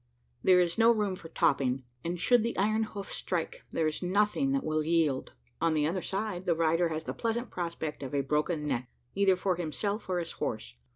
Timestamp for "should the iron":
2.19-2.85